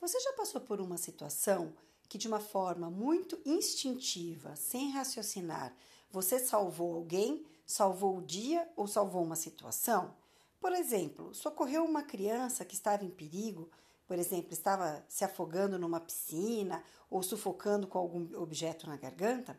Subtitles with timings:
[0.00, 1.72] Você já passou por uma situação
[2.08, 5.74] que, de uma forma muito instintiva, sem raciocinar,
[6.10, 10.14] você salvou alguém, salvou o dia ou salvou uma situação?
[10.60, 13.70] Por exemplo, socorreu uma criança que estava em perigo,
[14.06, 19.58] por exemplo, estava se afogando numa piscina ou sufocando com algum objeto na garganta?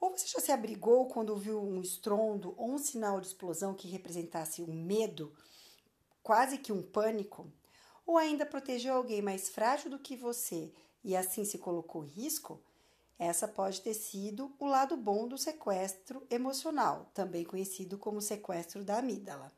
[0.00, 3.88] Ou você já se abrigou quando ouviu um estrondo ou um sinal de explosão que
[3.88, 5.34] representasse um medo,
[6.22, 7.50] quase que um pânico?
[8.06, 10.72] Ou ainda protegeu alguém mais frágil do que você
[11.02, 12.62] e assim se colocou em risco?
[13.18, 18.98] Essa pode ter sido o lado bom do sequestro emocional, também conhecido como sequestro da
[18.98, 19.52] amígdala.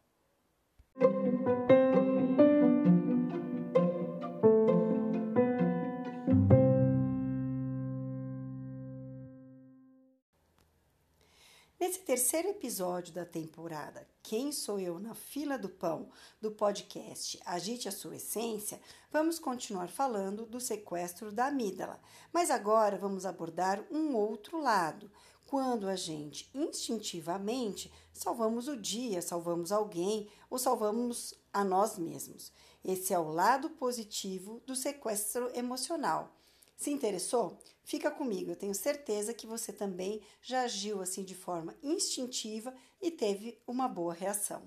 [11.97, 17.89] Nesse terceiro episódio da temporada Quem Sou Eu na Fila do Pão do podcast Agite
[17.89, 18.79] a Sua Essência,
[19.11, 21.99] vamos continuar falando do sequestro da amígdala,
[22.35, 25.11] mas agora vamos abordar um outro lado.
[25.47, 32.53] Quando a gente instintivamente salvamos o dia, salvamos alguém ou salvamos a nós mesmos.
[32.85, 36.37] Esse é o lado positivo do sequestro emocional.
[36.77, 37.59] Se interessou?
[37.83, 43.11] Fica comigo, eu tenho certeza que você também já agiu assim de forma instintiva e
[43.11, 44.63] teve uma boa reação.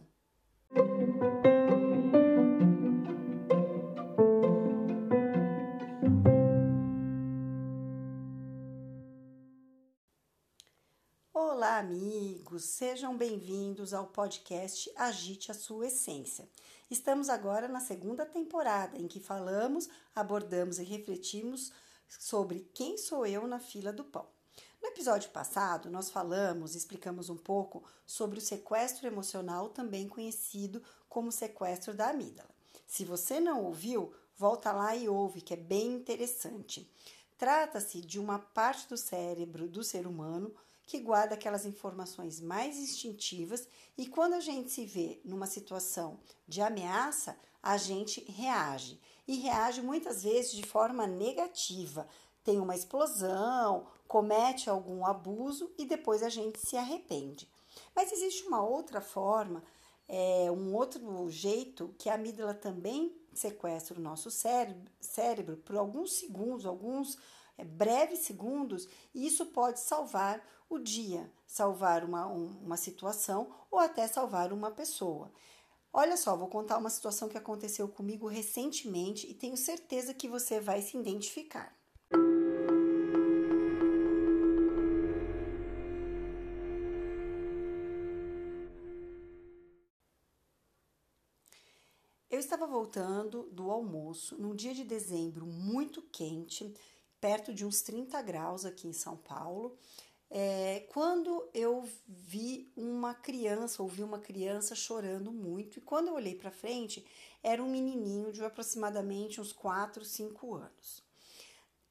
[11.31, 12.63] Olá, amigos!
[12.63, 16.49] Sejam bem-vindos ao podcast Agite a Sua Essência.
[16.89, 21.71] Estamos agora na segunda temporada em que falamos, abordamos e refletimos
[22.17, 24.27] sobre quem sou eu na fila do pão.
[24.81, 31.31] No episódio passado, nós falamos, explicamos um pouco sobre o sequestro emocional, também conhecido como
[31.31, 32.49] sequestro da amígdala.
[32.87, 36.89] Se você não ouviu, volta lá e ouve, que é bem interessante.
[37.37, 40.53] Trata-se de uma parte do cérebro do ser humano
[40.85, 43.67] que guarda aquelas informações mais instintivas
[43.97, 49.79] e quando a gente se vê numa situação de ameaça, a gente reage e reage
[49.83, 52.07] muitas vezes de forma negativa.
[52.43, 57.47] Tem uma explosão, comete algum abuso e depois a gente se arrepende.
[57.95, 59.63] Mas existe uma outra forma,
[60.07, 66.13] é, um outro jeito que a amígdala também sequestra o nosso cérebro, cérebro por alguns
[66.13, 67.15] segundos, alguns
[67.55, 74.07] é, breves segundos, e isso pode salvar o dia, salvar uma, uma situação ou até
[74.07, 75.31] salvar uma pessoa.
[75.91, 80.59] Olha só, vou contar uma situação que aconteceu comigo recentemente e tenho certeza que você
[80.59, 81.75] vai se identificar.
[92.29, 96.71] Eu estava voltando do almoço num dia de dezembro muito quente,
[97.19, 99.75] perto de uns 30 graus aqui em São Paulo,
[100.31, 106.35] é, quando eu vi uma criança, ouvi uma criança chorando muito, e quando eu olhei
[106.35, 107.05] para frente,
[107.41, 111.03] era um menininho de aproximadamente uns 4, 5 anos.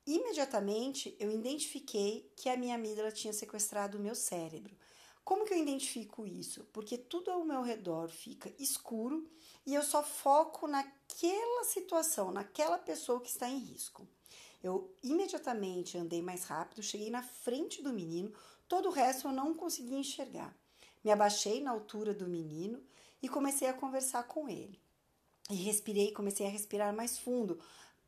[0.07, 4.75] Imediatamente eu identifiquei que a minha amígdala tinha sequestrado o meu cérebro.
[5.23, 6.65] Como que eu identifico isso?
[6.73, 9.29] Porque tudo ao meu redor fica escuro
[9.67, 14.09] e eu só foco naquela situação, naquela pessoa que está em risco.
[14.63, 18.33] Eu imediatamente andei mais rápido, cheguei na frente do menino,
[18.69, 20.55] todo o resto eu não consegui enxergar.
[21.05, 22.83] Me abaixei na altura do menino
[23.23, 24.81] e comecei a conversar com ele.
[25.49, 27.59] E respirei, comecei a respirar mais fundo,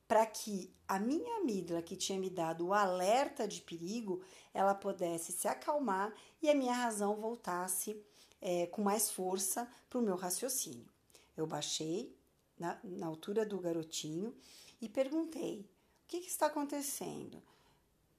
[0.07, 4.21] para que a minha amígdala, que tinha me dado o alerta de perigo,
[4.53, 6.13] ela pudesse se acalmar
[6.43, 7.97] e a minha razão voltasse
[8.41, 10.89] é, com mais força para o meu raciocínio.
[11.37, 12.13] Eu baixei
[12.59, 14.35] na, na altura do garotinho
[14.83, 15.65] e perguntei:
[16.11, 17.41] que, que está acontecendo?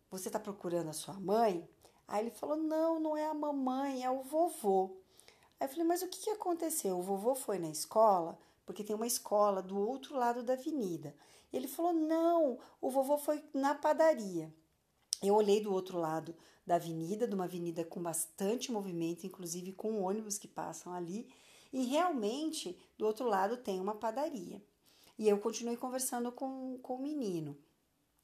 [0.09, 1.67] Você está procurando a sua mãe?
[2.07, 4.95] Aí ele falou: Não, não é a mamãe, é o vovô.
[5.59, 6.97] Aí eu falei: Mas o que, que aconteceu?
[6.97, 8.39] O vovô foi na escola?
[8.65, 11.13] Porque tem uma escola do outro lado da avenida.
[11.51, 14.53] E ele falou: Não, o vovô foi na padaria.
[15.21, 16.33] Eu olhei do outro lado
[16.65, 21.29] da avenida, de uma avenida com bastante movimento, inclusive com ônibus que passam ali,
[21.73, 24.63] e realmente do outro lado tem uma padaria.
[25.19, 27.57] E eu continuei conversando com, com o menino.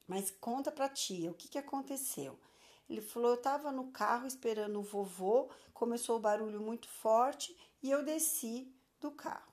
[0.07, 2.39] Mas conta pra tia, o que, que aconteceu?
[2.89, 7.91] Ele falou: eu estava no carro esperando o vovô, começou o barulho muito forte e
[7.91, 9.51] eu desci do carro.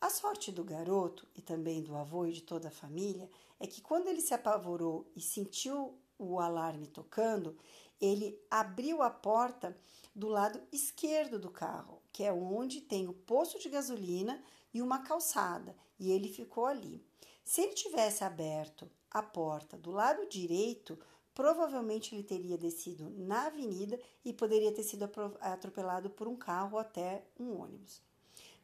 [0.00, 3.80] A sorte do garoto e também do avô e de toda a família é que
[3.80, 7.56] quando ele se apavorou e sentiu o alarme tocando,
[8.00, 9.76] ele abriu a porta
[10.14, 14.42] do lado esquerdo do carro, que é onde tem o posto de gasolina
[14.72, 17.02] e uma calçada, e ele ficou ali.
[17.44, 20.98] Se ele tivesse aberto a porta do lado direito,
[21.34, 25.10] provavelmente ele teria descido na avenida e poderia ter sido
[25.40, 28.02] atropelado por um carro ou até um ônibus.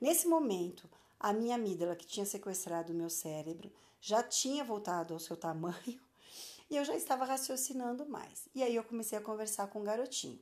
[0.00, 0.88] Nesse momento,
[1.20, 6.00] a minha amígdala, que tinha sequestrado o meu cérebro, já tinha voltado ao seu tamanho
[6.68, 8.48] e eu já estava raciocinando mais.
[8.54, 10.40] E aí eu comecei a conversar com o garotinho.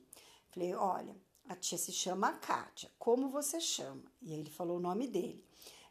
[0.49, 1.15] Falei: Olha,
[1.47, 4.03] a tia se chama Kátia, como você chama?
[4.21, 5.45] E aí ele falou o nome dele.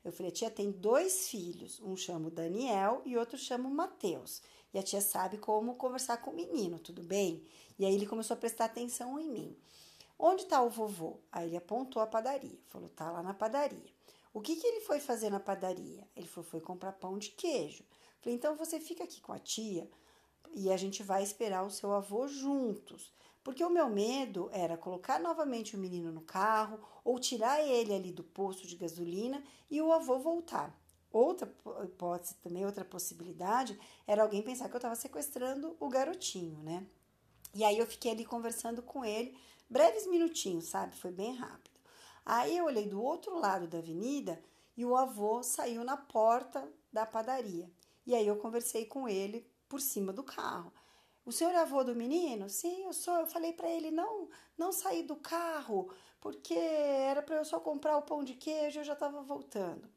[0.05, 4.43] Eu falei: tia tem dois filhos, um chama Daniel e outro chama Mateus.
[4.73, 7.45] E a tia sabe como conversar com o menino, tudo bem?
[7.79, 9.57] E aí ele começou a prestar atenção em mim.
[10.19, 11.19] Onde está o vovô?
[11.33, 12.59] Aí ele apontou a padaria.
[12.67, 13.91] Falou: Tá lá na padaria.
[14.33, 16.07] O que, que ele foi fazer na padaria?
[16.15, 17.85] Ele falou: Foi comprar pão de queijo.
[18.21, 19.91] Falei: Então você fica aqui com a tia
[20.53, 23.13] e a gente vai esperar o seu avô juntos.
[23.51, 28.13] Porque o meu medo era colocar novamente o menino no carro ou tirar ele ali
[28.13, 30.73] do posto de gasolina e o avô voltar.
[31.11, 31.53] Outra
[31.83, 33.77] hipótese também, outra possibilidade,
[34.07, 36.87] era alguém pensar que eu estava sequestrando o garotinho, né?
[37.53, 39.37] E aí eu fiquei ali conversando com ele,
[39.69, 40.95] breves minutinhos, sabe?
[40.95, 41.81] Foi bem rápido.
[42.25, 44.41] Aí eu olhei do outro lado da avenida
[44.77, 47.69] e o avô saiu na porta da padaria.
[48.07, 50.73] E aí eu conversei com ele por cima do carro.
[51.31, 52.51] O senhor é avô do menino?
[52.51, 53.21] Sim, eu sou.
[53.21, 54.29] Eu falei para ele não
[54.59, 55.89] não sair do carro,
[56.21, 59.89] porque era para eu só comprar o pão de queijo, eu já estava voltando.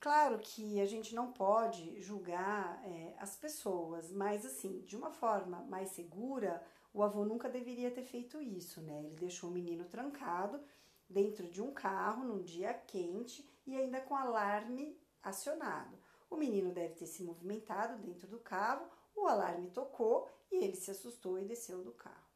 [0.00, 5.66] Claro que a gente não pode julgar é, as pessoas, mas assim, de uma forma
[5.68, 6.64] mais segura,
[6.94, 9.02] o avô nunca deveria ter feito isso, né?
[9.04, 10.62] Ele deixou o menino trancado
[11.06, 15.94] dentro de um carro num dia quente e ainda com alarme acionado.
[16.30, 18.88] O menino deve ter se movimentado dentro do carro,
[19.22, 22.28] o alarme tocou e ele se assustou e desceu do carro.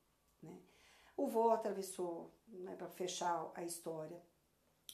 [0.43, 0.57] Né?
[1.17, 4.21] O vô atravessou, né, para fechar a história,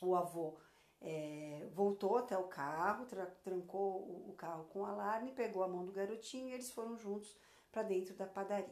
[0.02, 0.56] o avô
[1.00, 5.69] é, voltou até o carro, tra trancou o, o, carro com o alarme, pegou a
[5.69, 7.34] mão do garotinho e eles foram juntos
[7.72, 8.69] para dentro da padaria.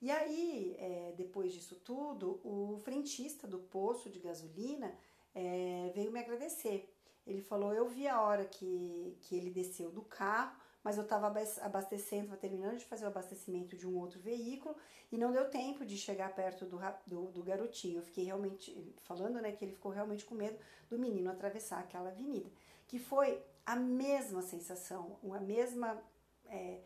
[0.00, 4.92] E aí, é, depois disso tudo, o frentista do poço de gasolina
[5.34, 6.92] é, veio me agradecer.
[7.26, 11.26] Ele falou: Eu vi a hora que, que ele desceu do carro, mas eu estava
[11.26, 14.76] abastecendo, estava terminando de fazer o abastecimento de um outro veículo
[15.10, 17.98] e não deu tempo de chegar perto do, do, do, garotinho.
[17.98, 20.58] Eu fiquei realmente, falando né, que ele ficou realmente com medo
[20.90, 22.50] do menino atravessar aquela avenida,
[22.88, 26.02] que foi a mesma sensação, a mesma
[26.46, 26.80] é,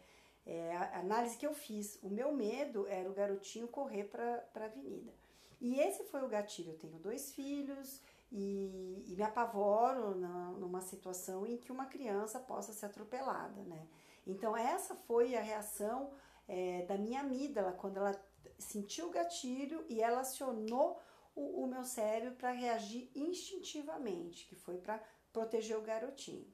[0.46, 1.98] é, a análise que eu fiz.
[2.02, 5.12] O meu medo era o garotinho correr para a avenida.
[5.60, 6.72] E esse foi o gatilho.
[6.72, 8.00] Eu tenho dois filhos,
[8.30, 13.86] e, e me apavoro na, numa situação em que uma criança possa ser atropelada, né?
[14.26, 16.10] Então essa foi a reação
[16.48, 18.14] é, da minha amígdala quando ela
[18.58, 21.00] sentiu o gatilho e ela acionou
[21.34, 25.00] o, o meu cérebro para reagir instintivamente, que foi para
[25.32, 26.52] proteger o garotinho.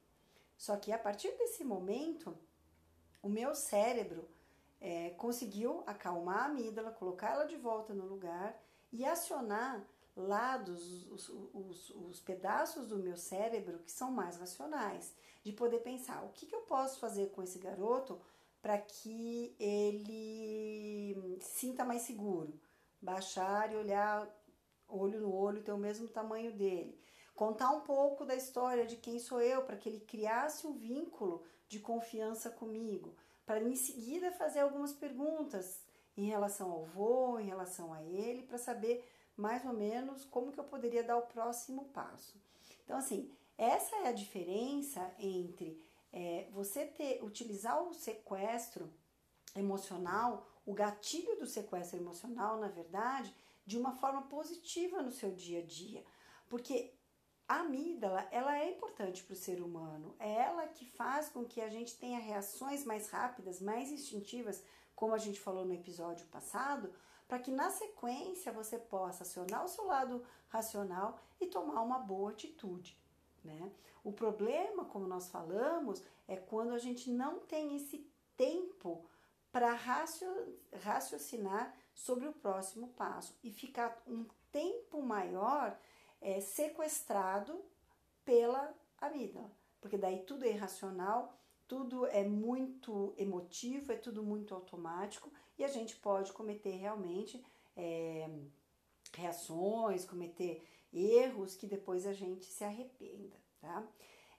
[0.57, 2.37] Só que a partir desse momento,
[3.23, 4.29] o meu cérebro
[4.81, 8.61] é, conseguiu acalmar a amígdala, colocar ela de volta no lugar
[8.93, 15.53] e acionar lados, os, os, os, pedaços do meu cérebro que são mais racionais, de
[15.53, 18.21] poder pensar o que, que eu posso fazer com esse garoto
[18.61, 22.61] para que ele sinta mais seguro,
[23.01, 24.29] baixar e olhar
[24.87, 27.01] olho no olho, ter o mesmo tamanho dele,
[27.35, 31.43] contar um pouco da história de quem sou eu para que ele criasse um vínculo
[31.67, 33.17] de confiança comigo,
[33.47, 35.81] para em seguida fazer algumas perguntas
[36.17, 39.03] em relação ao vô, em relação a ele, para saber
[39.37, 42.41] mais ou menos como que eu poderia dar o próximo passo.
[42.85, 45.81] Então, assim, essa é a diferença entre
[46.13, 48.93] é, você ter utilizar o sequestro
[49.55, 53.35] emocional, o gatilho do sequestro emocional, na verdade,
[53.65, 56.05] de uma forma positiva no seu dia a dia,
[56.49, 56.95] porque
[57.49, 61.61] a amígdala ela é importante para o ser humano, é ela que faz com que
[61.61, 64.63] a gente tenha reações mais rápidas, mais instintivas,
[64.95, 66.93] como a gente falou no episódio passado,
[67.33, 72.31] para que na sequência você possa acionar o seu lado racional e tomar uma boa
[72.31, 72.95] atitude.
[73.43, 73.73] Né?
[74.05, 79.07] O problema, como nós falamos, é quando a gente não tem esse tempo
[79.51, 85.75] para raciocinar sobre o próximo passo e ficar um tempo maior
[86.21, 87.65] é, sequestrado
[88.27, 91.35] pela amígdala, porque daí tudo é irracional,
[91.67, 95.33] tudo é muito emotivo, é tudo muito automático
[95.65, 97.43] a gente pode cometer realmente
[97.77, 98.29] é,
[99.15, 103.87] reações, cometer erros que depois a gente se arrependa, tá?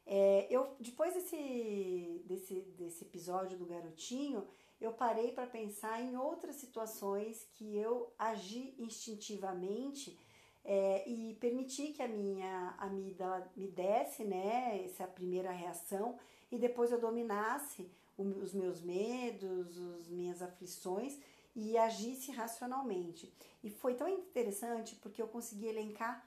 [0.06, 4.46] É, eu depois desse, desse, desse episódio do garotinho,
[4.80, 10.20] eu parei para pensar em outras situações que eu agi instintivamente
[10.66, 16.18] é, e permiti que a minha amígdala me desse, né, essa primeira reação
[16.52, 21.18] e depois eu dominasse os meus medos, as minhas aflições
[21.56, 23.34] e agisse racionalmente.
[23.64, 26.26] E foi tão interessante porque eu consegui elencar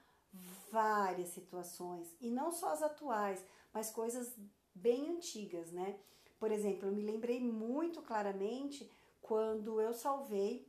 [0.69, 4.35] várias situações, e não só as atuais, mas coisas
[4.75, 5.97] bem antigas, né?
[6.39, 8.89] Por exemplo, eu me lembrei muito claramente
[9.21, 10.67] quando eu salvei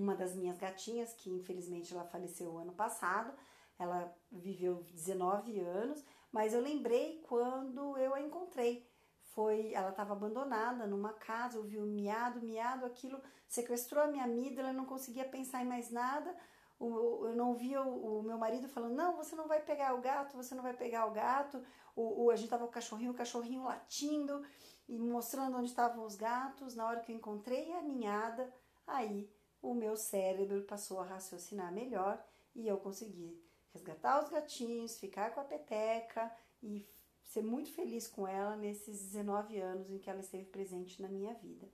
[0.00, 3.32] uma das minhas gatinhas, que infelizmente ela faleceu ano passado,
[3.78, 8.88] ela viveu 19 anos, mas eu lembrei quando eu a encontrei.
[9.34, 14.24] Foi, ela estava abandonada numa casa, eu vi o miado, miado, aquilo sequestrou a minha
[14.24, 16.34] amígdala, não conseguia pensar em mais nada.
[16.78, 20.00] O, eu não via o, o, meu marido falando, não, você não vai pegar o
[20.00, 21.64] gato, você não vai pegar o gato.
[21.96, 24.44] O, o a gente tava com o cachorrinho, o cachorrinho latindo
[24.88, 26.74] e mostrando onde estavam os gatos.
[26.74, 28.52] Na hora que eu encontrei a ninhada,
[28.86, 29.30] aí
[29.64, 32.22] o meu cérebro passou a raciocinar melhor
[32.54, 33.42] e eu consegui
[33.72, 36.30] resgatar os gatinhos, ficar com a peteca
[36.62, 36.86] e
[37.24, 41.34] ser muito feliz com ela nesses 19 anos em que ela esteve presente na minha
[41.34, 41.66] vida.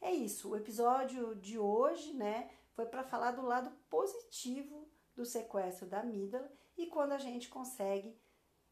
[0.00, 5.86] É isso, o episódio de hoje, né, foi para falar do lado positivo do sequestro
[5.86, 8.16] da amígdala e quando a gente consegue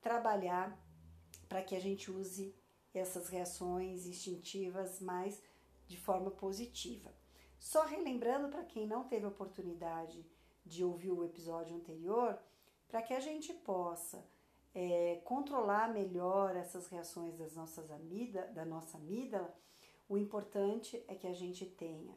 [0.00, 0.80] trabalhar
[1.48, 2.54] para que a gente use
[2.94, 5.42] essas reações instintivas mais
[5.86, 7.14] de forma positiva.
[7.58, 10.24] Só relembrando para quem não teve oportunidade
[10.64, 12.38] de ouvir o episódio anterior,
[12.88, 14.24] para que a gente possa
[14.74, 19.54] é, controlar melhor essas reações das nossas amígdalas, da nossa amígdala,
[20.08, 22.14] o importante é que a gente tenha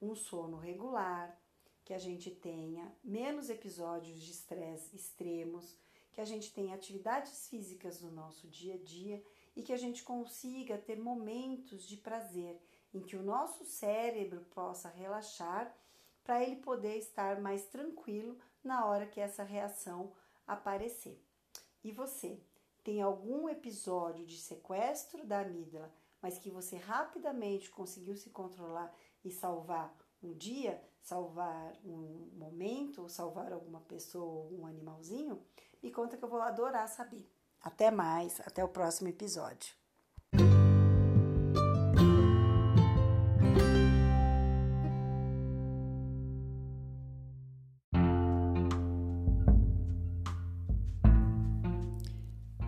[0.00, 1.36] um sono regular,
[1.84, 5.76] que a gente tenha menos episódios de estresse extremos,
[6.12, 9.22] que a gente tenha atividades físicas no nosso dia a dia
[9.56, 12.60] e que a gente consiga ter momentos de prazer
[12.94, 15.74] em que o nosso cérebro possa relaxar
[16.22, 20.12] para ele poder estar mais tranquilo na hora que essa reação
[20.46, 21.22] aparecer.
[21.82, 22.40] E você,
[22.82, 29.30] tem algum episódio de sequestro da amígdala, mas que você rapidamente conseguiu se controlar e
[29.30, 35.42] salvar um dia, salvar um momento, salvar alguma pessoa um animalzinho?
[35.82, 37.30] Me conta que eu vou adorar saber.
[37.60, 39.83] Até mais, até o próximo episódio.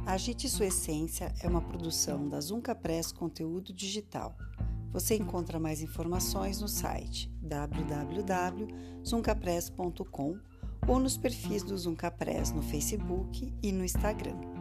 [0.07, 4.37] Agite Sua Essência é uma produção da Zunca Press Conteúdo Digital.
[4.93, 10.39] Você encontra mais informações no site www.zuncapress.com
[10.87, 14.56] ou nos perfis do Zunca Press no Facebook e no Instagram.